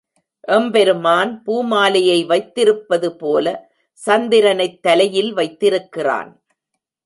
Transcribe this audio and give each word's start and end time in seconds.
எம்பெருமான் 0.55 1.43
பூமாலையை 1.45 2.17
வைத்திருப்பது 2.25 3.09
போல 3.17 3.45
சந்திரனைத் 3.99 4.81
தலையில் 4.81 5.33
வைத்திருக்கிறான். 5.33 6.31